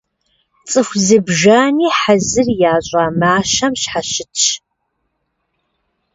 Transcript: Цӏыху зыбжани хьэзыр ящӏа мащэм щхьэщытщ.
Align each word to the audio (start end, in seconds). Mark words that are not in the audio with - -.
Цӏыху 0.69 0.97
зыбжани 1.05 1.87
хьэзыр 1.99 2.47
ящӏа 2.71 3.03
мащэм 3.19 3.73
щхьэщытщ. 3.81 4.45